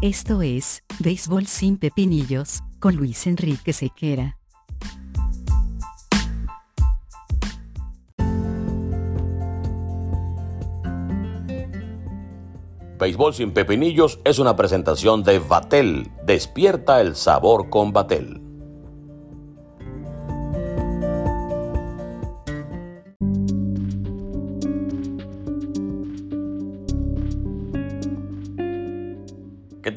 Esto 0.00 0.42
es, 0.42 0.84
Béisbol 1.00 1.48
sin 1.48 1.76
Pepinillos, 1.76 2.62
con 2.78 2.94
Luis 2.94 3.26
Enrique 3.26 3.72
Sequera. 3.72 4.38
Béisbol 13.00 13.34
sin 13.34 13.50
Pepinillos 13.50 14.20
es 14.22 14.38
una 14.38 14.54
presentación 14.54 15.24
de 15.24 15.40
Vatel. 15.40 16.12
Despierta 16.24 17.00
el 17.00 17.16
sabor 17.16 17.68
con 17.68 17.92
Vatel. 17.92 18.47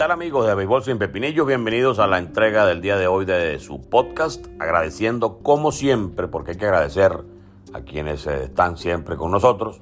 Tal 0.01 0.09
amigos 0.09 0.47
de 0.47 0.55
Béisbol 0.55 0.83
sin 0.83 0.97
Pepinillos? 0.97 1.45
Bienvenidos 1.45 1.99
a 1.99 2.07
la 2.07 2.17
entrega 2.17 2.65
del 2.65 2.81
día 2.81 2.97
de 2.97 3.05
hoy 3.05 3.23
de 3.23 3.59
su 3.59 3.87
podcast. 3.87 4.47
Agradeciendo 4.59 5.37
como 5.43 5.71
siempre, 5.71 6.27
porque 6.27 6.51
hay 6.51 6.57
que 6.57 6.65
agradecer 6.65 7.19
a 7.71 7.81
quienes 7.81 8.25
están 8.25 8.77
siempre 8.77 9.15
con 9.15 9.29
nosotros 9.29 9.79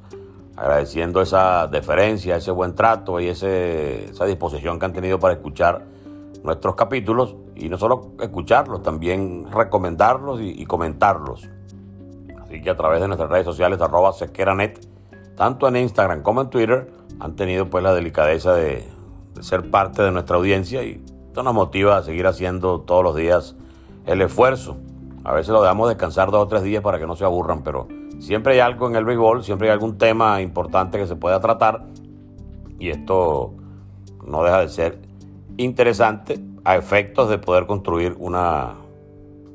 agradeciendo 0.58 1.22
esa 1.22 1.68
deferencia, 1.68 2.36
ese 2.36 2.52
buen 2.52 2.76
trato 2.76 3.22
y 3.22 3.30
ese, 3.30 4.10
esa 4.10 4.26
disposición 4.26 4.78
que 4.78 4.88
han 4.88 4.92
tenido 4.92 5.20
para 5.20 5.36
escuchar 5.36 5.86
nuestros 6.44 6.76
capítulos 6.76 7.38
y 7.56 7.70
no 7.70 7.78
solo 7.78 8.12
escucharlos, 8.20 8.84
también 8.84 9.50
recomendarlos 9.50 10.42
y, 10.42 10.50
y 10.50 10.66
comentarlos. 10.66 11.50
Así 12.42 12.62
que 12.62 12.70
a 12.70 12.76
través 12.76 13.00
de 13.00 13.08
nuestras 13.08 13.30
redes 13.30 13.46
sociales, 13.46 13.80
arroba 13.80 14.12
sequeranet, 14.12 14.86
tanto 15.38 15.66
en 15.70 15.78
Instagram 15.78 16.24
como 16.24 16.42
en 16.42 16.50
Twitter, 16.50 16.92
han 17.22 17.38
tenido 17.38 17.70
pues 17.70 17.86
la 17.86 17.94
delicadeza 17.94 18.54
de, 18.54 18.86
de 19.34 19.44
ser 19.44 19.70
parte 19.70 20.02
de 20.02 20.12
nuestra 20.12 20.38
audiencia 20.38 20.84
y 20.84 21.02
esto 21.28 21.44
nos 21.44 21.54
motiva 21.54 21.98
a 21.98 22.04
seguir 22.04 22.28
haciendo 22.28 22.82
todos 22.82 23.04
los 23.04 23.16
días 23.16 23.56
el 24.06 24.22
esfuerzo. 24.22 24.78
A 25.24 25.34
veces 25.34 25.50
lo 25.50 25.62
dejamos 25.62 25.90
descansar 25.90 26.32
dos 26.32 26.44
o 26.44 26.48
tres 26.48 26.64
días 26.64 26.82
para 26.82 26.98
que 27.00 27.06
no 27.06 27.16
se 27.16 27.26
aburran, 27.26 27.64
pero 27.64 27.88
siempre 28.20 28.54
hay 28.54 28.60
algo 28.60 28.88
en 28.88 28.96
el 28.96 29.06
béisbol, 29.06 29.44
siempre 29.44 29.68
hay 29.68 29.74
algún 29.74 29.98
tema 29.98 30.42
importante 30.42 30.98
que 30.98 31.08
se 31.08 31.16
pueda 31.16 31.40
tratar 31.40 31.86
y 32.80 32.90
esto 32.90 33.54
no 34.26 34.44
deja 34.44 34.62
de 34.62 34.70
ser 34.70 35.00
interesante 35.58 36.40
a 36.64 36.76
efectos 36.76 37.30
de 37.30 37.38
poder 37.38 37.66
construir 37.66 38.16
una, 38.20 38.76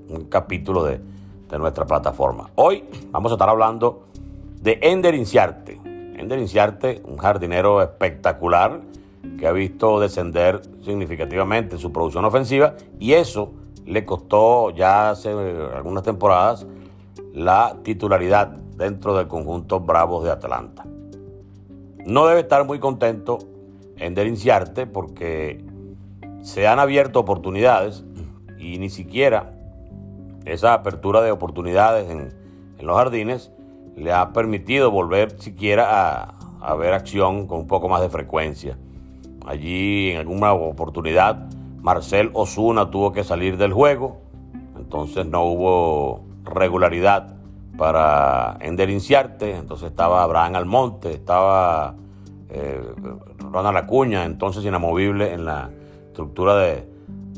un 0.09 0.27
capítulo 0.27 0.85
de, 0.85 1.01
de 1.49 1.59
nuestra 1.59 1.87
plataforma. 1.87 2.51
Hoy 2.55 2.85
vamos 3.11 3.33
a 3.33 3.35
estar 3.35 3.49
hablando 3.49 4.05
de 4.61 4.79
Ender 4.83 5.15
Inciarte. 5.15 5.81
Ender 5.85 6.39
Inciarte, 6.39 7.03
un 7.05 7.17
jardinero 7.17 7.83
espectacular 7.83 8.81
que 9.39 9.47
ha 9.47 9.53
visto 9.53 10.01
descender 10.01 10.63
significativamente 10.83 11.79
su 11.79 11.93
producción 11.93 12.25
ofensiva 12.25 12.75
y 12.99 13.13
eso 13.13 13.53
le 13.87 14.05
costó 14.05 14.71
ya 14.71 15.11
hace 15.11 15.31
algunas 15.31 16.03
temporadas 16.03 16.67
la 17.33 17.77
titularidad 17.83 18.49
dentro 18.49 19.17
del 19.17 19.29
conjunto 19.29 19.81
Bravos 19.81 20.25
de 20.25 20.31
Atlanta. 20.31 20.85
No 22.07 22.27
debe 22.27 22.41
estar 22.41 22.65
muy 22.65 22.79
contento 22.79 23.39
en 23.97 24.15
Derinciarte 24.15 24.87
porque 24.87 25.65
se 26.43 26.67
han 26.67 26.79
abierto 26.79 27.21
oportunidades 27.21 28.05
y 28.59 28.79
ni 28.79 28.91
siquiera 28.91 29.55
esa 30.45 30.75
apertura 30.75 31.23
de 31.23 31.31
oportunidades 31.31 32.11
en, 32.11 32.45
los 32.81 32.99
jardines 32.99 33.51
le 33.97 34.13
ha 34.13 34.33
permitido 34.33 34.91
volver 34.91 35.41
siquiera 35.41 36.37
a, 36.61 36.75
ver 36.75 36.93
acción 36.93 37.47
con 37.47 37.61
un 37.61 37.67
poco 37.67 37.89
más 37.89 38.03
de 38.03 38.11
frecuencia. 38.11 38.77
Allí 39.45 40.11
en 40.11 40.19
alguna 40.19 40.53
oportunidad 40.53 41.49
Marcel 41.81 42.31
Osuna 42.33 42.91
tuvo 42.91 43.13
que 43.13 43.25
salir 43.25 43.59
del 43.59 43.73
juego, 43.73 44.23
entonces 44.77 45.27
no 45.27 45.45
hubo 45.45 46.25
regularidad 46.45 47.37
para 47.77 48.57
Ender 48.61 48.89
Inciarte, 48.89 49.57
entonces 49.57 49.91
estaba 49.91 50.23
Abraham 50.23 50.55
Almonte, 50.55 51.13
estaba 51.13 51.95
eh, 52.49 52.81
Ronald 53.39 53.87
entonces 54.25 54.65
inamovible 54.65 55.33
en 55.33 55.45
la 55.45 55.71
estructura 56.07 56.57
de, 56.57 56.89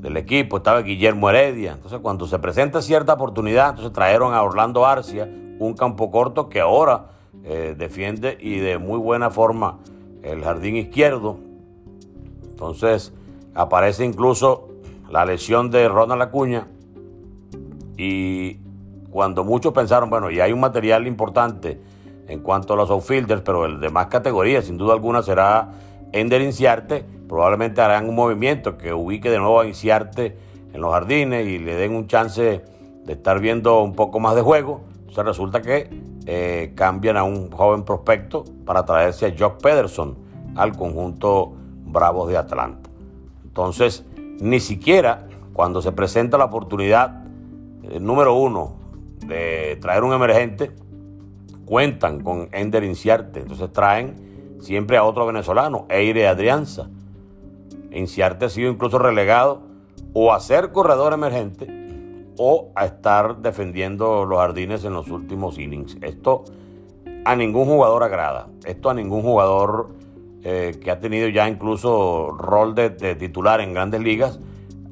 del 0.00 0.16
equipo, 0.16 0.58
estaba 0.58 0.82
Guillermo 0.82 1.30
Heredia, 1.30 1.72
entonces 1.72 1.98
cuando 2.00 2.26
se 2.26 2.38
presenta 2.38 2.82
cierta 2.82 3.14
oportunidad, 3.14 3.70
entonces 3.70 3.92
trajeron 3.92 4.32
a 4.34 4.42
Orlando 4.42 4.86
Arcia, 4.86 5.28
un 5.58 5.74
campo 5.74 6.10
corto 6.10 6.48
que 6.48 6.60
ahora 6.60 7.06
eh, 7.44 7.74
defiende 7.76 8.36
y 8.40 8.58
de 8.58 8.78
muy 8.78 8.98
buena 8.98 9.30
forma 9.30 9.78
el 10.22 10.44
jardín 10.44 10.76
izquierdo, 10.76 11.38
entonces 12.56 13.12
aparece 13.54 14.02
incluso 14.02 14.68
la 15.10 15.26
lesión 15.26 15.70
de 15.70 15.90
Ronald 15.90 16.22
Acuña 16.22 16.66
y 17.98 18.54
cuando 19.10 19.44
muchos 19.44 19.74
pensaron, 19.74 20.08
bueno, 20.08 20.30
y 20.30 20.40
hay 20.40 20.52
un 20.52 20.60
material 20.60 21.06
importante 21.06 21.78
en 22.28 22.40
cuanto 22.40 22.72
a 22.72 22.76
los 22.76 22.88
outfielders, 22.88 23.42
pero 23.42 23.66
el 23.66 23.78
de 23.78 23.90
más 23.90 24.06
categorías, 24.06 24.64
sin 24.64 24.78
duda 24.78 24.94
alguna, 24.94 25.22
será 25.22 25.68
Ender 26.12 26.40
Inciarte. 26.40 27.04
Probablemente 27.28 27.82
harán 27.82 28.08
un 28.08 28.14
movimiento 28.14 28.78
que 28.78 28.94
ubique 28.94 29.28
de 29.28 29.38
nuevo 29.38 29.60
a 29.60 29.66
Inciarte 29.66 30.38
en 30.72 30.80
los 30.80 30.90
jardines 30.92 31.46
y 31.46 31.58
le 31.58 31.74
den 31.74 31.94
un 31.94 32.06
chance 32.06 32.64
de 33.04 33.12
estar 33.12 33.38
viendo 33.38 33.82
un 33.82 33.94
poco 33.94 34.18
más 34.18 34.34
de 34.34 34.40
juego. 34.40 34.80
Entonces 35.00 35.24
resulta 35.26 35.60
que 35.60 35.90
eh, 36.24 36.72
cambian 36.74 37.18
a 37.18 37.22
un 37.22 37.50
joven 37.50 37.84
prospecto 37.84 38.44
para 38.64 38.86
traerse 38.86 39.26
a 39.26 39.34
Jock 39.38 39.60
Pederson 39.60 40.16
al 40.56 40.74
conjunto 40.74 41.52
Bravos 41.96 42.28
de 42.28 42.36
Atlanta. 42.36 42.90
Entonces, 43.42 44.04
ni 44.38 44.60
siquiera 44.60 45.28
cuando 45.54 45.80
se 45.80 45.92
presenta 45.92 46.36
la 46.36 46.44
oportunidad, 46.44 47.24
eh, 47.84 47.98
número 47.98 48.34
uno, 48.34 48.76
de 49.26 49.78
traer 49.80 50.04
un 50.04 50.12
emergente, 50.12 50.72
cuentan 51.64 52.22
con 52.22 52.50
Ender 52.52 52.84
Inciarte. 52.84 53.40
Entonces 53.40 53.72
traen 53.72 54.58
siempre 54.60 54.98
a 54.98 55.04
otro 55.04 55.24
venezolano, 55.24 55.86
Eire 55.88 56.28
Adrianza. 56.28 56.90
Inciarte 57.90 58.44
ha 58.44 58.48
sido 58.50 58.70
incluso 58.70 58.98
relegado 58.98 59.62
o 60.12 60.34
a 60.34 60.40
ser 60.40 60.72
corredor 60.72 61.14
emergente 61.14 61.66
o 62.36 62.70
a 62.74 62.84
estar 62.84 63.38
defendiendo 63.38 64.26
los 64.26 64.38
jardines 64.38 64.84
en 64.84 64.92
los 64.92 65.08
últimos 65.08 65.58
innings. 65.58 65.96
Esto 66.02 66.44
a 67.24 67.34
ningún 67.34 67.64
jugador 67.64 68.02
agrada. 68.02 68.48
Esto 68.66 68.90
a 68.90 68.94
ningún 68.94 69.22
jugador 69.22 69.88
eh, 70.48 70.78
que 70.80 70.92
ha 70.92 71.00
tenido 71.00 71.26
ya 71.28 71.48
incluso 71.48 72.30
rol 72.38 72.76
de, 72.76 72.90
titular 73.16 73.60
en 73.60 73.74
grandes 73.74 74.00
ligas 74.00 74.38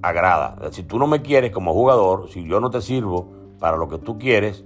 agrada. 0.02 0.56
Si 0.72 0.82
tú 0.82 0.98
no 0.98 1.06
me 1.06 1.22
quieres 1.22 1.52
como 1.52 1.72
jugador, 1.72 2.28
si 2.28 2.42
yo 2.42 2.58
no 2.58 2.70
te 2.70 2.80
sirvo, 2.80 3.30
para 3.60 3.76
lo 3.76 3.88
que 3.88 3.98
tú 3.98 4.18
quieres, 4.18 4.64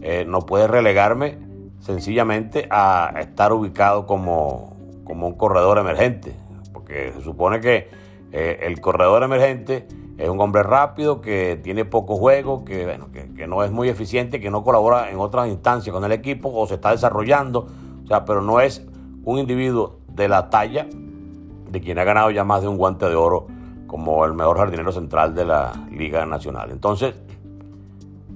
eh, 0.00 0.24
no 0.28 0.42
puedes 0.42 0.70
relegarme 0.70 1.38
sencillamente 1.80 2.68
a 2.70 3.14
estar 3.18 3.52
ubicado 3.52 4.06
como, 4.06 4.76
como 5.02 5.26
un 5.26 5.34
corredor 5.34 5.76
emergente, 5.78 6.36
porque 6.72 7.12
se 7.16 7.22
supone 7.22 7.58
que 7.58 7.88
eh, 8.30 8.60
el 8.62 8.80
corredor 8.80 9.24
emergente 9.24 9.88
es 10.18 10.28
un 10.28 10.40
hombre 10.40 10.62
rápido, 10.62 11.20
que 11.20 11.58
tiene 11.60 11.84
poco 11.84 12.14
juego, 12.14 12.64
que, 12.64 12.84
bueno, 12.84 13.10
que, 13.10 13.34
que, 13.34 13.48
no 13.48 13.64
es 13.64 13.72
muy 13.72 13.88
eficiente, 13.88 14.38
que 14.38 14.52
no 14.52 14.62
colabora 14.62 15.10
en 15.10 15.18
otras 15.18 15.48
instancias 15.48 15.92
con 15.92 16.04
el 16.04 16.12
equipo 16.12 16.48
o 16.54 16.64
se 16.68 16.74
está 16.74 16.92
desarrollando, 16.92 17.66
o 18.04 18.06
sea, 18.06 18.24
pero 18.24 18.40
no 18.40 18.60
es 18.60 18.86
un 19.24 19.40
individuo 19.40 19.97
de 20.18 20.28
la 20.28 20.50
talla 20.50 20.86
de 21.70 21.80
quien 21.80 21.98
ha 21.98 22.04
ganado 22.04 22.30
ya 22.30 22.44
más 22.44 22.60
de 22.60 22.68
un 22.68 22.76
guante 22.76 23.06
de 23.06 23.14
oro 23.14 23.46
como 23.86 24.26
el 24.26 24.34
mejor 24.34 24.58
jardinero 24.58 24.92
central 24.92 25.34
de 25.34 25.46
la 25.46 25.72
Liga 25.90 26.26
Nacional. 26.26 26.70
Entonces, 26.70 27.14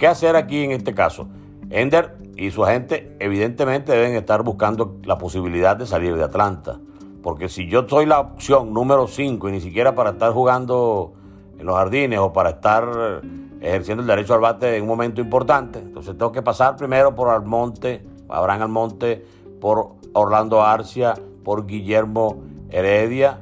¿Qué 0.02 0.08
hacer 0.08 0.34
aquí 0.34 0.64
en 0.64 0.72
este 0.72 0.94
caso? 0.94 1.28
Ender 1.70 2.16
y 2.36 2.50
su 2.50 2.64
agente 2.64 3.16
evidentemente 3.20 3.92
deben 3.92 4.16
estar 4.16 4.42
buscando 4.42 4.96
la 5.04 5.16
posibilidad 5.16 5.76
de 5.76 5.86
salir 5.86 6.16
de 6.16 6.24
Atlanta. 6.24 6.80
Porque 7.22 7.48
si 7.48 7.68
yo 7.68 7.86
soy 7.86 8.06
la 8.06 8.18
opción 8.18 8.72
número 8.72 9.06
5 9.06 9.48
y 9.48 9.52
ni 9.52 9.60
siquiera 9.60 9.94
para 9.94 10.10
estar 10.10 10.32
jugando 10.32 11.12
en 11.56 11.66
los 11.66 11.76
jardines 11.76 12.18
o 12.18 12.32
para 12.32 12.50
estar 12.50 13.22
ejerciendo 13.60 14.02
el 14.02 14.08
derecho 14.08 14.34
al 14.34 14.40
bate 14.40 14.76
en 14.76 14.82
un 14.82 14.88
momento 14.88 15.20
importante, 15.20 15.78
entonces 15.78 16.18
tengo 16.18 16.32
que 16.32 16.42
pasar 16.42 16.74
primero 16.74 17.14
por 17.14 17.28
Almonte, 17.28 18.04
Abraham 18.28 18.62
Almonte, 18.62 19.24
por 19.60 19.90
Orlando 20.14 20.62
Arcia, 20.62 21.14
por 21.44 21.66
Guillermo 21.66 22.42
Heredia, 22.70 23.40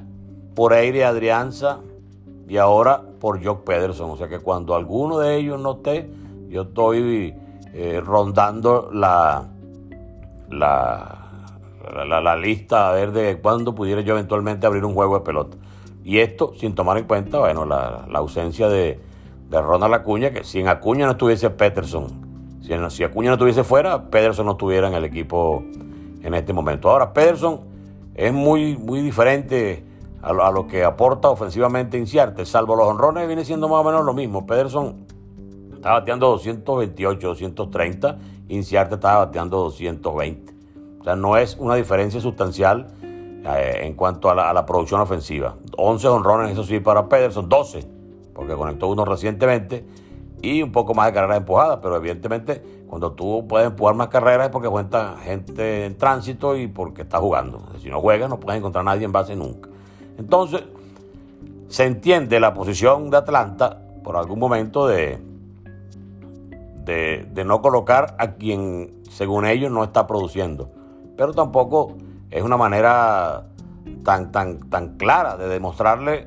por 0.54 0.72
Eire 0.72 1.04
Adrianza 1.04 1.80
y 2.48 2.56
ahora 2.56 3.02
por 3.20 3.44
Jock 3.44 3.64
Pederson. 3.64 4.10
O 4.10 4.16
sea 4.16 4.28
que 4.28 4.40
cuando 4.40 4.74
alguno 4.74 5.18
de 5.18 5.36
ellos 5.36 5.60
no 5.60 5.76
esté, 5.76 6.10
yo 6.48 6.62
estoy 6.62 7.34
eh, 7.72 8.02
rondando 8.04 8.90
la, 8.92 9.46
la, 10.50 12.20
la, 12.20 12.36
lista 12.36 12.88
a 12.88 12.92
ver 12.92 13.12
de 13.12 13.38
cuándo 13.40 13.74
pudiera 13.74 14.00
yo 14.00 14.14
eventualmente 14.14 14.66
abrir 14.66 14.84
un 14.84 14.94
juego 14.94 15.18
de 15.18 15.24
pelota. 15.24 15.56
Y 16.02 16.18
esto 16.18 16.52
sin 16.58 16.74
tomar 16.74 16.98
en 16.98 17.04
cuenta, 17.04 17.38
bueno, 17.38 17.64
la, 17.64 18.06
la 18.10 18.18
ausencia 18.18 18.68
de, 18.68 19.00
de, 19.48 19.60
Ronald 19.60 19.94
Acuña, 19.94 20.30
que 20.30 20.42
si 20.42 20.58
en 20.58 20.68
Acuña 20.68 21.06
no 21.06 21.12
estuviese 21.12 21.50
Peterson, 21.50 22.58
si, 22.62 22.72
si 22.90 23.04
Acuña 23.04 23.28
no 23.28 23.34
estuviese 23.34 23.62
fuera, 23.62 24.10
Peterson 24.10 24.46
no 24.46 24.52
estuviera 24.52 24.88
en 24.88 24.94
el 24.94 25.04
equipo 25.04 25.62
en 26.22 26.34
este 26.34 26.52
momento. 26.52 26.90
Ahora, 26.90 27.12
Peterson 27.12 27.69
es 28.14 28.32
muy, 28.32 28.76
muy 28.76 29.00
diferente 29.00 29.84
a 30.22 30.32
lo, 30.32 30.66
que 30.66 30.84
aporta 30.84 31.30
ofensivamente 31.30 31.96
Inciarte, 31.96 32.44
salvo 32.44 32.76
los 32.76 32.86
honrones, 32.86 33.26
viene 33.26 33.44
siendo 33.44 33.68
más 33.68 33.80
o 33.80 33.84
menos 33.84 34.04
lo 34.04 34.12
mismo. 34.12 34.46
Pederson 34.46 35.06
está 35.74 35.92
bateando 35.92 36.28
228, 36.28 37.28
230, 37.28 38.18
Inciarte 38.48 38.96
está 38.96 39.16
bateando 39.16 39.58
220. 39.58 40.52
O 41.00 41.04
sea, 41.04 41.16
no 41.16 41.36
es 41.36 41.56
una 41.58 41.76
diferencia 41.76 42.20
sustancial 42.20 42.88
eh, 43.00 43.80
en 43.82 43.94
cuanto 43.94 44.28
a 44.28 44.52
la, 44.52 44.66
producción 44.66 45.00
ofensiva. 45.00 45.56
11 45.76 46.08
honrones, 46.08 46.52
eso 46.52 46.64
sí, 46.64 46.80
para 46.80 47.08
Pederson, 47.08 47.48
12, 47.48 47.86
porque 48.34 48.54
conectó 48.54 48.88
uno 48.88 49.06
recientemente, 49.06 49.84
y 50.42 50.62
un 50.62 50.72
poco 50.72 50.94
más 50.94 51.06
de 51.06 51.12
carreras 51.12 51.38
empujadas, 51.38 51.78
pero 51.82 51.96
evidentemente 51.96 52.62
cuando 52.88 53.12
tú 53.12 53.46
puedes 53.48 53.68
empujar 53.68 53.94
más 53.94 54.08
carreras 54.08 54.46
es 54.46 54.52
porque 54.52 54.68
cuenta 54.68 55.16
gente 55.22 55.86
en 55.86 55.96
tránsito 55.96 56.56
y 56.56 56.66
porque 56.66 57.02
está 57.02 57.18
jugando. 57.18 57.62
Si 57.80 57.88
no 57.88 58.00
juegas 58.00 58.28
no 58.28 58.40
puedes 58.40 58.58
encontrar 58.58 58.82
a 58.82 58.84
nadie 58.86 59.04
en 59.04 59.12
base 59.12 59.36
nunca. 59.36 59.68
Entonces, 60.18 60.62
se 61.68 61.84
entiende 61.84 62.40
la 62.40 62.52
posición 62.52 63.10
de 63.10 63.18
Atlanta 63.18 63.80
por 64.02 64.16
algún 64.16 64.38
momento 64.38 64.88
de, 64.88 65.20
de, 66.84 67.44
no 67.44 67.62
colocar 67.62 68.16
a 68.18 68.32
quien, 68.32 69.02
según 69.08 69.46
ellos, 69.46 69.70
no 69.70 69.84
está 69.84 70.06
produciendo. 70.06 70.68
Pero 71.16 71.32
tampoco 71.32 71.94
es 72.30 72.42
una 72.42 72.56
manera 72.56 73.46
tan, 74.04 74.32
tan, 74.32 74.68
tan 74.68 74.96
clara 74.96 75.36
de 75.36 75.48
demostrarle 75.48 76.26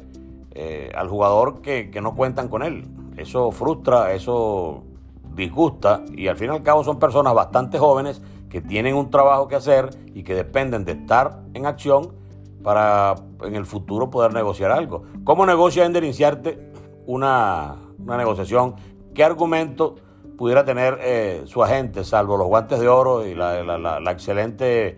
eh, 0.51 0.91
al 0.95 1.09
jugador 1.09 1.61
que, 1.61 1.91
que 1.91 1.99
no 1.99 2.15
cuentan 2.15 2.47
con 2.47 2.63
él. 2.63 2.85
Eso 3.17 3.51
frustra, 3.51 4.13
eso 4.13 4.83
disgusta 5.35 6.03
y 6.15 6.27
al 6.27 6.37
fin 6.37 6.47
y 6.47 6.55
al 6.55 6.63
cabo 6.63 6.83
son 6.83 6.99
personas 6.99 7.33
bastante 7.33 7.79
jóvenes 7.79 8.21
que 8.49 8.61
tienen 8.61 8.95
un 8.95 9.09
trabajo 9.09 9.47
que 9.47 9.55
hacer 9.55 9.89
y 10.13 10.23
que 10.23 10.35
dependen 10.35 10.85
de 10.85 10.91
estar 10.93 11.41
en 11.53 11.65
acción 11.65 12.13
para 12.63 13.15
en 13.41 13.55
el 13.55 13.65
futuro 13.65 14.09
poder 14.09 14.33
negociar 14.33 14.71
algo. 14.71 15.03
¿Cómo 15.23 15.45
negocia 15.45 15.85
Ender 15.85 16.03
Inciarte 16.03 16.71
una, 17.05 17.75
una 17.99 18.17
negociación? 18.17 18.75
¿Qué 19.13 19.23
argumento 19.23 19.95
pudiera 20.37 20.65
tener 20.65 20.99
eh, 21.01 21.43
su 21.45 21.63
agente, 21.63 22.03
salvo 22.03 22.37
los 22.37 22.47
guantes 22.47 22.79
de 22.79 22.87
oro 22.87 23.25
y 23.25 23.35
la, 23.35 24.11
excelente 24.11 24.97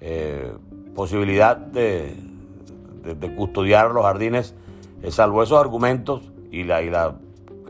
eh, 0.00 0.52
posibilidad 0.94 1.56
de, 1.56 2.16
de, 3.02 3.34
custodiar 3.34 3.90
los 3.90 4.04
jardines, 4.04 4.54
eh, 5.02 5.10
salvo 5.10 5.42
esos 5.42 5.60
argumentos 5.60 6.30
y, 6.50 6.64
la, 6.64 6.82
y 6.82 6.90
la, 6.90 7.14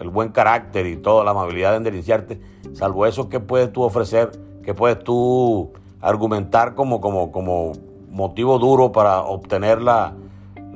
el 0.01 0.09
buen 0.11 0.31
carácter 0.31 0.87
y 0.87 0.97
toda 0.97 1.25
la 1.25 1.31
amabilidad 1.33 1.71
de 1.71 1.77
Ender 1.77 2.41
salvo 2.75 3.07
eso, 3.07 3.29
¿qué 3.29 3.41
puedes 3.41 3.73
tú 3.73 3.83
ofrecer? 3.83 4.31
¿Qué 4.63 4.75
puedes 4.75 4.99
tú 4.99 5.73
argumentar 6.01 6.75
como, 6.75 7.01
como, 7.01 7.33
como 7.33 7.73
motivo 8.11 8.59
duro 8.59 8.93
para 8.93 9.21
obtener 9.21 9.83
la, 9.83 10.15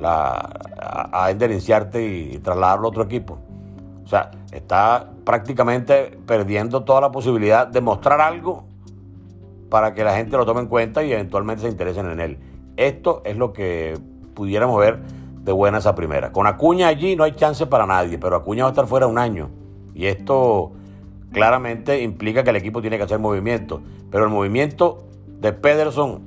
a, 0.03 1.31
Ender 1.31 1.53
y, 1.53 2.39
trasladarlo 2.39 2.87
a 2.87 2.91
otro 2.91 3.03
equipo. 3.05 3.39
O 4.05 4.09
sea, 4.09 4.31
está 4.53 5.11
prácticamente 5.25 6.19
perdiendo 6.27 6.83
toda 6.85 7.01
la 7.01 7.11
posibilidad 7.11 7.67
de 7.67 7.81
mostrar 7.81 8.21
algo 8.21 8.65
para 9.69 9.95
que 9.95 10.03
la 10.03 10.17
gente 10.17 10.37
lo 10.37 10.45
tome 10.45 10.61
en 10.61 10.67
cuenta 10.67 11.05
y 11.05 11.13
eventualmente 11.13 11.63
se 11.63 11.69
interesen 11.69 12.11
en 12.11 12.21
él. 12.21 12.39
Esto 12.77 13.23
es 13.25 13.37
lo 13.37 13.53
que 13.53 13.99
pudiéramos 14.35 14.81
ver 14.81 14.99
de 15.43 15.53
buena 15.53 15.79
esa 15.79 15.95
primera. 15.95 16.33
Con 16.33 16.47
Acuña 16.47 16.89
allí 16.89 17.17
no 17.17 17.25
hay 17.25 17.33
chance 17.33 17.67
para 17.67 17.87
nadie, 17.87 18.19
pero 18.19 18.37
Acuña 18.37 18.65
va 18.65 18.71
a 18.71 18.73
estar 18.73 18.87
fuera 18.87 19.07
un 19.07 19.19
año. 19.19 19.51
Y 19.95 20.07
esto 20.07 20.73
claramente 21.33 22.03
implica 22.03 22.45
que 22.45 22.51
el 22.51 22.57
equipo 22.57 22.81
tiene 22.81 22.99
que 22.99 23.05
hacer 23.05 23.19
movimiento. 23.19 23.81
Pero 24.11 24.25
el 24.25 24.31
movimiento 24.31 25.05
de 25.27 25.53
Pederson 25.53 26.23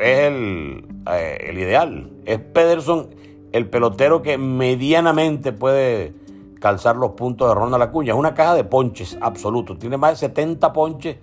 es 0.00 0.30
eh, 0.30 1.46
el, 1.48 1.58
ideal. 1.58 2.10
Es 2.24 2.38
Pederson 2.38 3.10
el 3.52 3.68
pelotero 3.68 4.22
que 4.22 4.38
medianamente 4.38 5.52
puede 5.52 6.14
calzar 6.60 6.96
los 6.96 7.12
puntos 7.12 7.48
de 7.48 7.54
Ronald 7.54 7.82
Acuña. 7.82 8.12
Es 8.12 8.18
una 8.18 8.34
caja 8.34 8.54
de 8.54 8.64
ponches 8.64 9.18
absoluto. 9.20 9.76
Tiene 9.76 9.96
más 9.96 10.12
de 10.12 10.28
70 10.28 10.72
ponches 10.72 11.16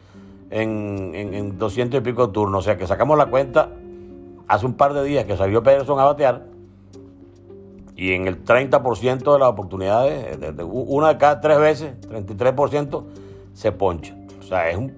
en, 0.51 1.11
en, 1.13 1.57
200 1.57 1.99
y 1.99 2.03
pico 2.03 2.29
turnos. 2.29 2.59
O 2.59 2.63
sea 2.63 2.77
que 2.77 2.85
sacamos 2.85 3.17
la 3.17 3.27
cuenta 3.27 3.71
hace 4.47 4.65
un 4.65 4.73
par 4.75 4.93
de 4.93 5.03
días 5.03 5.25
que 5.25 5.35
salió 5.35 5.63
Pederson 5.63 5.99
a 5.99 6.03
batear 6.03 6.54
y 7.95 8.13
en 8.13 8.27
el 8.27 8.43
30% 8.43 9.33
de 9.33 9.39
las 9.39 9.49
oportunidades, 9.49 10.37
una 10.65 11.09
de 11.09 11.17
cada 11.17 11.39
tres 11.39 11.59
veces, 11.59 11.93
33%, 12.01 13.03
se 13.53 13.71
poncha. 13.71 14.15
O 14.39 14.43
sea, 14.43 14.69
es 14.69 14.77
un 14.77 14.93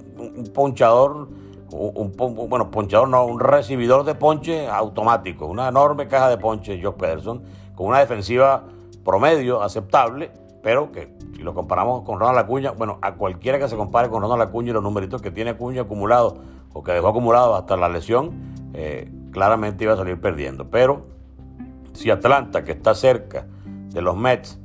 ponchador 0.54 1.30
un, 1.72 2.14
bueno, 2.50 2.72
ponchador 2.72 3.10
no, 3.10 3.26
un 3.26 3.40
recibidor 3.40 4.04
de 4.06 4.16
ponche 4.16 4.68
automático, 4.68 5.46
una 5.46 5.68
enorme 5.68 6.08
caja 6.08 6.30
de 6.30 6.38
ponche 6.38 6.82
Josh 6.82 6.96
Pederson, 6.96 7.44
con 7.76 7.88
una 7.88 8.00
defensiva 8.00 8.64
promedio 9.04 9.62
aceptable, 9.62 10.32
pero 10.64 10.92
que 10.92 11.14
si 11.36 11.44
lo 11.44 11.54
comparamos 11.54 12.04
con 12.04 12.20
Ronald 12.20 12.40
Acuña, 12.40 12.72
bueno, 12.72 13.00
a 13.02 13.16
cualquiera 13.16 13.60
que 13.60 13.68
se 13.68 13.76
compare 13.76 14.10
con 14.10 14.22
Ronald 14.22 14.42
Acuña 14.42 14.70
y 14.70 14.74
los 14.74 14.84
numeritos 14.84 15.22
que 15.22 15.32
tiene 15.32 15.52
Acuña 15.52 15.84
acumulado 15.84 16.38
o 16.74 16.84
que 16.84 16.94
dejó 16.94 17.10
acumulado 17.10 17.56
hasta 17.56 17.78
la 17.78 17.90
lesión, 17.90 18.56
eh, 18.74 19.12
claramente 19.32 19.84
iba 19.84 19.94
a 19.94 19.98
salir 19.98 20.20
perdiendo. 20.20 20.70
Pero 20.70 21.06
si 21.98 22.12
Atlanta, 22.12 22.64
que 22.64 22.74
está 22.74 22.94
cerca 22.94 23.48
de 23.66 24.02
los 24.02 24.16
Mets 24.16 24.60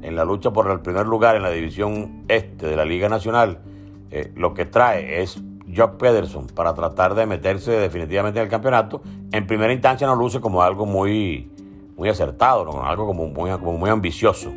en 0.00 0.16
la 0.16 0.24
lucha 0.24 0.52
por 0.52 0.70
el 0.70 0.80
primer 0.80 1.06
lugar 1.06 1.36
en 1.36 1.42
la 1.42 1.50
división 1.50 2.24
este 2.28 2.66
de 2.66 2.76
la 2.76 2.86
Liga 2.86 3.10
Nacional, 3.10 3.58
eh, 4.10 4.32
lo 4.34 4.54
que 4.54 4.64
trae 4.64 5.20
es 5.20 5.38
Jock 5.76 5.98
Pederson 5.98 6.46
para 6.46 6.72
tratar 6.72 7.14
de 7.14 7.26
meterse 7.26 7.72
definitivamente 7.72 8.38
en 8.40 8.44
el 8.44 8.50
campeonato, 8.50 9.02
en 9.32 9.46
primera 9.46 9.70
instancia 9.70 10.06
no 10.06 10.16
luce 10.16 10.40
como 10.40 10.62
algo 10.62 10.86
muy, 10.86 11.52
muy 11.94 12.08
acertado, 12.08 12.64
¿no? 12.64 12.82
algo 12.82 13.06
como 13.06 13.26
muy, 13.26 13.50
como 13.50 13.76
muy 13.76 13.90
ambicioso. 13.90 14.50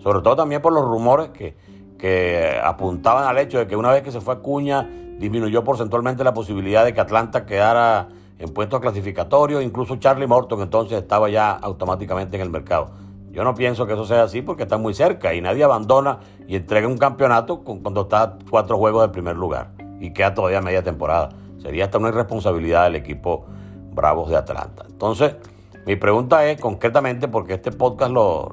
Sobre 0.00 0.20
todo 0.20 0.36
también 0.36 0.60
por 0.60 0.74
los 0.74 0.84
rumores 0.84 1.30
que, 1.30 1.56
que 1.98 2.60
apuntaban 2.62 3.24
al 3.24 3.38
hecho 3.38 3.58
de 3.60 3.66
que 3.66 3.76
una 3.76 3.90
vez 3.90 4.02
que 4.02 4.12
se 4.12 4.20
fue 4.20 4.34
a 4.34 4.38
Cuña, 4.40 4.86
disminuyó 5.18 5.64
porcentualmente 5.64 6.22
la 6.22 6.34
posibilidad 6.34 6.84
de 6.84 6.92
que 6.92 7.00
Atlanta 7.00 7.46
quedara 7.46 8.08
en 8.38 8.48
puestos 8.50 8.80
clasificatorios, 8.80 9.62
incluso 9.62 9.96
Charlie 9.96 10.26
Morton 10.26 10.62
entonces 10.62 10.98
estaba 10.98 11.28
ya 11.28 11.50
automáticamente 11.50 12.36
en 12.36 12.42
el 12.42 12.50
mercado. 12.50 12.90
Yo 13.30 13.44
no 13.44 13.54
pienso 13.54 13.86
que 13.86 13.92
eso 13.92 14.04
sea 14.04 14.22
así 14.22 14.42
porque 14.42 14.62
está 14.64 14.78
muy 14.78 14.94
cerca 14.94 15.34
y 15.34 15.40
nadie 15.40 15.64
abandona 15.64 16.20
y 16.46 16.56
entrega 16.56 16.88
un 16.88 16.98
campeonato 16.98 17.60
cuando 17.60 18.02
está 18.02 18.22
a 18.22 18.38
cuatro 18.50 18.78
juegos 18.78 19.02
del 19.02 19.10
primer 19.10 19.36
lugar 19.36 19.72
y 20.00 20.12
queda 20.12 20.34
todavía 20.34 20.60
media 20.60 20.82
temporada. 20.82 21.30
Sería 21.58 21.84
hasta 21.84 21.98
una 21.98 22.08
irresponsabilidad 22.08 22.84
del 22.84 22.96
equipo 22.96 23.46
Bravos 23.92 24.30
de 24.30 24.36
Atlanta. 24.36 24.84
Entonces, 24.88 25.34
mi 25.86 25.96
pregunta 25.96 26.46
es 26.46 26.60
concretamente, 26.60 27.28
porque 27.28 27.54
este 27.54 27.72
podcast 27.72 28.12
lo, 28.12 28.52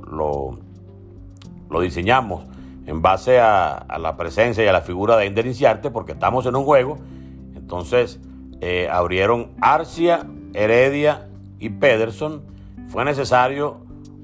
lo, 1.69 1.81
diseñamos 1.81 2.45
en 2.85 3.01
base 3.01 3.39
a, 3.39 3.85
la 3.99 4.15
presencia 4.15 4.63
y 4.63 4.67
a 4.67 4.71
la 4.71 4.81
figura 4.81 5.17
de 5.17 5.25
Ender 5.25 5.45
Inciarte, 5.45 5.91
porque 5.91 6.13
estamos 6.13 6.45
en 6.45 6.55
un 6.55 6.63
juego. 6.63 6.97
Entonces, 7.55 8.19
eh, 8.61 8.87
abrieron 8.91 9.51
Arcia, 9.61 10.27
Heredia 10.53 11.27
y 11.59 11.69
Pederson. 11.69 12.43
Fue 12.89 13.05
necesario 13.05 13.77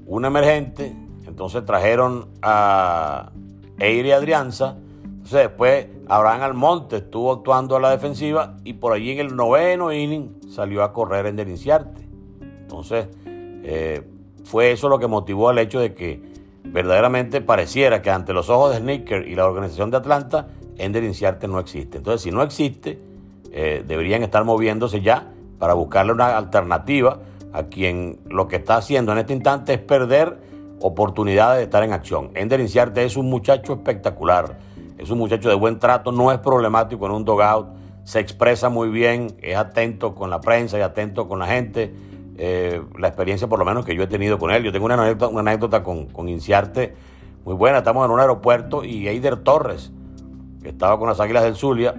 un 0.06 0.24
emergente. 0.24 0.94
Entonces 1.26 1.64
trajeron 1.64 2.28
a 2.42 3.32
Eire 3.78 4.14
Adrianza. 4.14 4.76
Entonces 5.04 5.40
después 5.40 5.86
Abraham 6.08 6.42
Almonte 6.42 6.96
estuvo 6.96 7.32
actuando 7.32 7.76
a 7.76 7.80
la 7.80 7.90
defensiva 7.90 8.56
y 8.64 8.74
por 8.74 8.92
allí 8.92 9.12
en 9.12 9.20
el 9.20 9.36
noveno 9.36 9.92
inning 9.92 10.40
salió 10.50 10.82
a 10.82 10.92
correr 10.92 11.26
en 11.26 11.38
Inciarte. 11.38 12.02
Entonces, 12.40 13.06
eh, 13.26 14.02
fue 14.44 14.72
eso 14.72 14.88
lo 14.88 14.98
que 14.98 15.06
motivó 15.06 15.50
el 15.50 15.58
hecho 15.58 15.80
de 15.80 15.94
que 15.94 16.22
verdaderamente 16.64 17.40
pareciera 17.40 18.02
que 18.02 18.10
ante 18.10 18.32
los 18.32 18.50
ojos 18.50 18.72
de 18.72 18.80
Snicker 18.80 19.26
y 19.28 19.34
la 19.34 19.46
organización 19.46 19.90
de 19.90 19.98
Atlanta, 19.98 20.48
Ender 20.76 21.04
Inciarte 21.04 21.48
no 21.48 21.58
existe. 21.58 21.98
Entonces, 21.98 22.22
si 22.22 22.30
no 22.30 22.42
existe, 22.42 22.98
eh, 23.52 23.84
deberían 23.86 24.22
estar 24.22 24.44
moviéndose 24.44 25.00
ya 25.00 25.28
para 25.58 25.74
buscarle 25.74 26.12
una 26.12 26.36
alternativa 26.36 27.20
a 27.52 27.64
quien 27.64 28.18
lo 28.28 28.48
que 28.48 28.56
está 28.56 28.76
haciendo 28.76 29.12
en 29.12 29.18
este 29.18 29.34
instante 29.34 29.74
es 29.74 29.78
perder 29.78 30.38
oportunidades 30.80 31.58
de 31.58 31.64
estar 31.64 31.84
en 31.84 31.92
acción. 31.92 32.30
Ender 32.34 32.60
Inciarte 32.60 33.04
es 33.04 33.16
un 33.16 33.30
muchacho 33.30 33.74
espectacular 33.74 34.56
es 35.02 35.10
un 35.10 35.18
muchacho 35.18 35.48
de 35.48 35.56
buen 35.56 35.80
trato, 35.80 36.12
no 36.12 36.30
es 36.30 36.38
problemático 36.38 37.06
en 37.06 37.12
un 37.12 37.24
dogout, 37.24 37.66
se 38.04 38.20
expresa 38.20 38.68
muy 38.68 38.88
bien, 38.88 39.34
es 39.42 39.56
atento 39.56 40.14
con 40.14 40.30
la 40.30 40.40
prensa 40.40 40.78
y 40.78 40.82
atento 40.82 41.28
con 41.28 41.40
la 41.40 41.46
gente. 41.46 41.92
Eh, 42.38 42.80
la 42.98 43.08
experiencia 43.08 43.48
por 43.48 43.58
lo 43.58 43.64
menos 43.64 43.84
que 43.84 43.94
yo 43.96 44.04
he 44.04 44.06
tenido 44.06 44.38
con 44.38 44.52
él. 44.52 44.62
Yo 44.62 44.72
tengo 44.72 44.86
una 44.86 44.94
anécdota, 45.40 45.82
con, 45.82 46.06
con 46.06 46.28
Inciarte 46.28 46.94
muy 47.44 47.54
buena. 47.54 47.78
Estamos 47.78 48.04
en 48.04 48.12
un 48.12 48.20
aeropuerto 48.20 48.84
y 48.84 49.08
Eider 49.08 49.38
Torres, 49.38 49.92
que 50.62 50.68
estaba 50.68 50.98
con 50.98 51.08
las 51.08 51.18
Águilas 51.18 51.42
del 51.42 51.56
Zulia, 51.56 51.94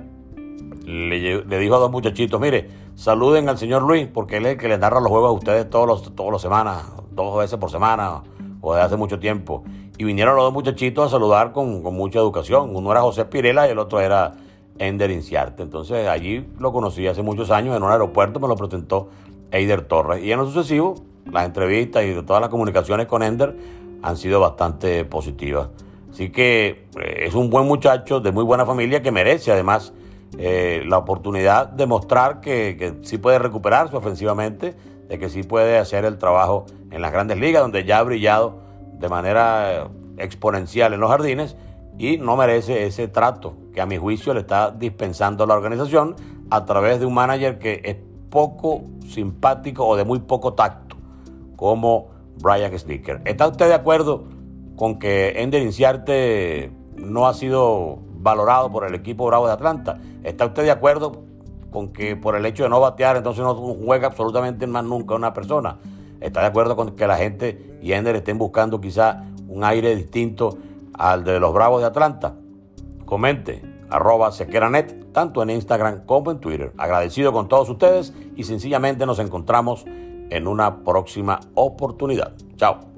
le, 0.83 1.59
dijo 1.59 1.75
a 1.75 1.79
dos 1.79 1.91
muchachitos, 1.91 2.39
mire, 2.39 2.69
saluden 2.95 3.49
al 3.49 3.57
señor 3.57 3.83
Luis, 3.83 4.07
porque 4.07 4.37
él 4.37 4.45
es 4.45 4.53
el 4.53 4.57
que 4.57 4.67
le 4.67 4.77
narra 4.77 4.99
los 4.99 5.09
juegos 5.09 5.29
a 5.29 5.31
ustedes 5.31 5.69
todos 5.69 5.87
los, 5.87 6.15
todos 6.15 6.31
los 6.31 6.41
semanas, 6.41 6.83
dos 7.11 7.37
veces 7.37 7.57
por 7.57 7.71
semana 7.71 8.23
o 8.61 8.73
desde 8.73 8.85
hace 8.85 8.97
mucho 8.97 9.19
tiempo. 9.19 9.63
Y 9.97 10.05
vinieron 10.05 10.35
los 10.35 10.45
dos 10.45 10.53
muchachitos 10.53 11.05
a 11.05 11.09
saludar 11.09 11.51
con, 11.51 11.83
mucha 11.83 12.19
educación. 12.19 12.75
Uno 12.75 12.91
era 12.91 13.01
José 13.01 13.25
Pirela 13.25 13.67
y 13.67 13.71
el 13.71 13.79
otro 13.79 13.99
era 13.99 14.35
Ender 14.79 15.11
Inciarte. 15.11 15.63
Entonces 15.63 16.07
allí 16.07 16.47
lo 16.57 16.71
conocí 16.71 17.05
hace 17.07 17.21
muchos 17.21 17.51
años 17.51 17.75
en 17.77 17.83
un 17.83 17.91
aeropuerto, 17.91 18.39
me 18.39 18.47
lo 18.47 18.55
presentó 18.55 19.09
Eider 19.51 19.83
Torres. 19.83 20.23
Y 20.23 20.31
en 20.31 20.39
lo 20.39 20.45
sucesivo 20.45 20.95
las 21.31 21.45
entrevistas 21.45 22.03
y 22.03 22.13
todas 22.23 22.41
las 22.41 22.49
comunicaciones 22.49 23.07
con 23.07 23.23
Ender 23.23 23.55
han 24.01 24.17
sido 24.17 24.39
bastante 24.39 25.05
positivas. 25.05 25.69
Así 26.11 26.29
que 26.29 26.87
eh, 26.99 27.23
es 27.25 27.33
un 27.33 27.49
buen 27.49 27.65
muchacho 27.65 28.19
de 28.19 28.31
muy 28.31 28.43
buena 28.43 28.65
familia 28.65 29.01
que 29.01 29.11
merece 29.11 29.51
además 29.51 29.93
eh, 30.37 30.83
la 30.85 30.97
oportunidad 30.97 31.67
de 31.69 31.85
mostrar 31.85 32.41
que, 32.41 32.99
sí 33.03 33.17
puede 33.17 33.39
recuperarse 33.39 33.95
ofensivamente, 33.95 34.75
de 35.07 35.19
que 35.19 35.29
sí 35.29 35.43
puede 35.43 35.77
hacer 35.77 36.05
el 36.05 36.17
trabajo 36.17 36.65
en 36.91 37.01
las 37.01 37.11
grandes 37.11 37.37
ligas, 37.37 37.61
donde 37.61 37.83
ya 37.83 37.99
ha 37.99 38.03
brillado 38.03 38.59
de 38.93 39.09
manera 39.09 39.89
exponencial 40.17 40.93
en 40.93 40.99
los 40.99 41.09
jardines 41.09 41.55
y 41.97 42.17
no 42.17 42.35
merece 42.35 42.85
ese 42.85 43.07
trato 43.07 43.55
que 43.73 43.81
a 43.81 43.85
mi 43.85 43.97
juicio 43.97 44.33
le 44.33 44.41
está 44.41 44.71
dispensando 44.71 45.45
la 45.45 45.53
organización 45.53 46.15
a 46.49 46.65
través 46.65 46.99
de 46.99 47.05
un 47.05 47.13
manager 47.13 47.59
que 47.59 47.81
es 47.83 47.97
poco 48.29 48.83
simpático 49.07 49.85
o 49.85 49.95
de 49.95 50.03
muy 50.03 50.19
poco 50.19 50.53
tacto, 50.53 50.95
como 51.55 52.09
Brian 52.41 52.77
Snicker. 52.77 53.21
¿Está 53.25 53.47
usted 53.47 53.67
de 53.67 53.73
acuerdo 53.75 54.23
con 54.75 54.97
que 54.97 55.41
Ender 55.41 55.61
Inciarte 55.61 56.71
no 56.95 57.27
ha 57.27 57.33
sido 57.33 57.99
valorado 58.23 58.71
por 58.71 58.85
el 58.85 58.95
equipo 58.95 59.27
Bravo 59.27 59.45
de 59.45 59.53
Atlanta? 59.53 59.99
¿Está 60.23 60.45
usted 60.45 60.63
de 60.63 60.71
acuerdo 60.71 61.23
con 61.69 61.91
que 61.91 62.15
por 62.15 62.35
el 62.35 62.45
hecho 62.45 62.63
de 62.63 62.69
no 62.69 62.79
batear 62.79 63.17
entonces 63.17 63.43
no 63.43 63.53
juega 63.53 64.07
absolutamente 64.07 64.65
más 64.65 64.83
nunca 64.83 65.13
una 65.13 65.33
persona? 65.33 65.77
¿Está 66.21 66.39
de 66.39 66.47
acuerdo 66.47 66.75
con 66.75 66.95
que 66.95 67.05
la 67.05 67.17
gente 67.17 67.77
y 67.81 67.91
Ender 67.91 68.15
estén 68.15 68.37
buscando 68.37 68.79
quizá 68.79 69.25
un 69.49 69.63
aire 69.63 69.95
distinto 69.95 70.57
al 70.93 71.25
de 71.25 71.39
los 71.39 71.53
Bravos 71.53 71.81
de 71.81 71.87
Atlanta? 71.87 72.35
Comente, 73.05 73.61
arroba 73.89 74.31
sequeranet, 74.31 75.11
tanto 75.11 75.43
en 75.43 75.49
Instagram 75.49 76.05
como 76.05 76.31
en 76.31 76.39
Twitter. 76.39 76.71
Agradecido 76.77 77.33
con 77.33 77.49
todos 77.49 77.69
ustedes 77.69 78.13
y 78.35 78.45
sencillamente 78.45 79.05
nos 79.05 79.19
encontramos 79.19 79.85
en 79.85 80.47
una 80.47 80.77
próxima 80.83 81.41
oportunidad. 81.55 82.33
Chao. 82.55 82.92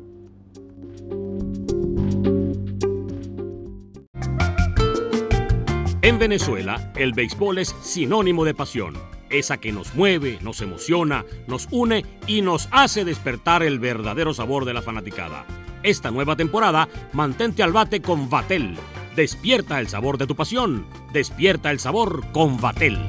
En 6.05 6.19
Venezuela, 6.19 6.91
el 6.95 7.13
béisbol 7.13 7.57
es 7.57 7.75
sinónimo 7.81 8.45
de 8.45 8.53
pasión, 8.53 8.93
esa 9.31 9.57
que 9.57 9.71
nos 9.71 9.95
mueve, 9.95 10.37
nos 10.43 10.61
emociona, 10.61 11.25
nos 11.47 11.67
une 11.71 12.05
y 12.27 12.43
nos 12.43 12.69
hace 12.69 13.03
despertar 13.03 13.63
el 13.63 13.79
verdadero 13.79 14.31
sabor 14.31 14.65
de 14.65 14.75
la 14.75 14.83
fanaticada. 14.83 15.47
Esta 15.81 16.11
nueva 16.11 16.35
temporada, 16.35 16.87
mantente 17.11 17.63
al 17.63 17.71
bate 17.71 18.03
con 18.03 18.29
Vatel. 18.29 18.75
Despierta 19.15 19.79
el 19.79 19.87
sabor 19.87 20.19
de 20.19 20.27
tu 20.27 20.35
pasión, 20.35 20.85
despierta 21.11 21.71
el 21.71 21.79
sabor 21.79 22.31
con 22.31 22.61
Vatel. 22.61 22.99